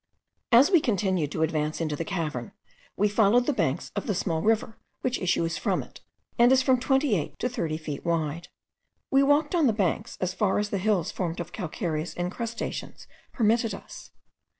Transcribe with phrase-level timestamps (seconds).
[0.51, 2.53] As we continued to advance into the cavern,
[2.97, 6.01] we followed the banks of the small river which issues from it,
[6.39, 8.47] and is from twenty eight to thirty feet wide.
[9.11, 13.75] We walked on the banks, as far as the hills formed of calcareous incrustations permitted
[13.75, 14.09] us.